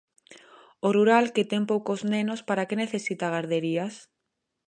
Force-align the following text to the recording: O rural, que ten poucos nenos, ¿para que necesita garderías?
O 0.87 0.89
rural, 0.97 1.25
que 1.35 1.43
ten 1.51 1.63
poucos 1.71 1.99
nenos, 2.13 2.39
¿para 2.47 2.67
que 2.67 2.79
necesita 2.83 3.33
garderías? 3.35 3.93